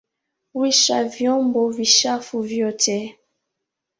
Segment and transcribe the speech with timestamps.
[0.53, 3.19] Wisha vyombo vichafu vyote.